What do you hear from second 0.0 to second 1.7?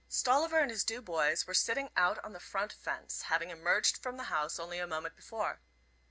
Stolliver and his two boys were